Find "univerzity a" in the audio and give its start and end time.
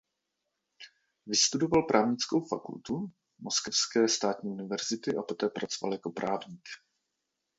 4.49-5.21